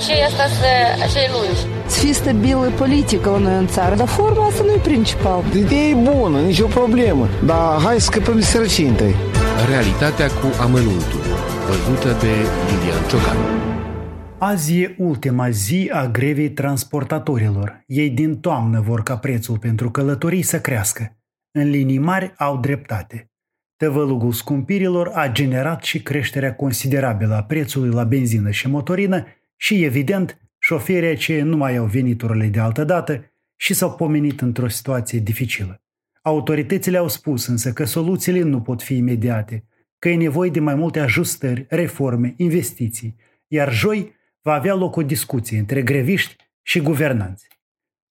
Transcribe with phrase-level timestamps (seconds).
[0.00, 1.60] aceea asta să, acei lungi.
[1.86, 5.44] Să fie stabilă politică la noi în țară, dar forma asta nu e principal.
[5.56, 9.14] Ideea e bună, nicio problemă, dar hai să scăpăm de sărăcintei.
[9.68, 11.20] Realitatea cu amănuntul,
[11.66, 12.32] văzută de
[12.66, 13.36] Lilian Ciocan.
[14.38, 17.82] Azi e ultima zi a grevei transportatorilor.
[17.86, 21.16] Ei din toamnă vor ca prețul pentru călătorii să crească.
[21.58, 23.29] În linii mari au dreptate.
[23.80, 30.40] Tăvălugul scumpirilor a generat și creșterea considerabilă a prețului la benzină și motorină și, evident,
[30.58, 35.82] șoferii aceia nu mai au veniturile de altă dată și s-au pomenit într-o situație dificilă.
[36.22, 39.64] Autoritățile au spus însă că soluțiile nu pot fi imediate,
[39.98, 45.02] că e nevoie de mai multe ajustări, reforme, investiții, iar joi va avea loc o
[45.02, 47.48] discuție între greviști și guvernanți.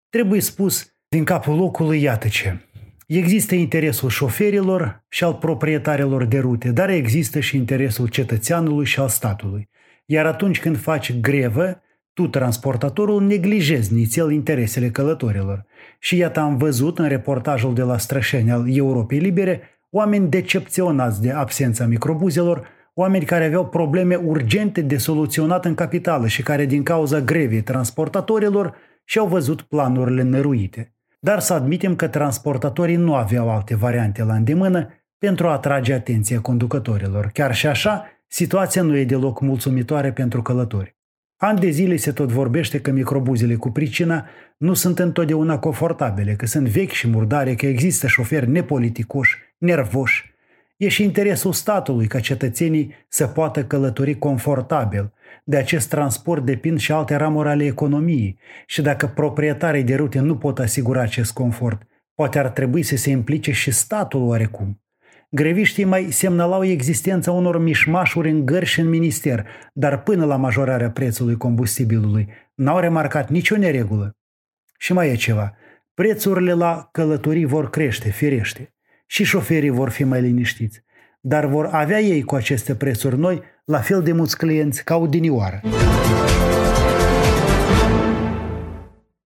[0.10, 2.67] Trebuie spus din capul locului iată ce.
[3.08, 9.08] Există interesul șoferilor și al proprietarilor de rute, dar există și interesul cetățeanului și al
[9.08, 9.70] statului.
[10.06, 11.82] Iar atunci când faci grevă,
[12.14, 15.66] tu, transportatorul, neglijezi nițel interesele călătorilor.
[16.00, 21.32] Și iată am văzut în reportajul de la Strășeni al Europei Libere oameni decepționați de
[21.32, 27.22] absența microbuzelor, oameni care aveau probleme urgente de soluționat în capitală și care din cauza
[27.22, 30.97] grevei transportatorilor și-au văzut planurile năruite.
[31.20, 36.42] Dar să admitem că transportatorii nu aveau alte variante la îndemână pentru a atrage atenția
[36.42, 37.30] conducătorilor.
[37.34, 40.96] Chiar și așa, situația nu e deloc mulțumitoare pentru călători.
[41.38, 44.26] An de zile se tot vorbește că microbuzele cu pricina
[44.58, 50.36] nu sunt întotdeauna confortabile, că sunt vechi și murdare, că există șoferi nepoliticoși, nervoși.
[50.78, 55.14] E și interesul statului ca cetățenii să poată călători confortabil.
[55.44, 60.38] De acest transport depind și alte ramuri ale economiei și dacă proprietarii de rute nu
[60.38, 61.82] pot asigura acest confort,
[62.14, 64.82] poate ar trebui să se implice și statul oarecum.
[65.30, 70.92] Greviștii mai semnalau existența unor mișmașuri în gări și în minister, dar până la majorarea
[70.92, 74.18] prețului combustibilului n-au remarcat nicio neregulă.
[74.78, 75.56] Și mai e ceva.
[75.94, 78.77] Prețurile la călătorii vor crește, firește.
[79.08, 80.84] Și șoferii vor fi mai liniștiți.
[81.22, 85.62] Dar vor avea ei cu aceste prețuri noi la fel de mulți clienți ca odinioară.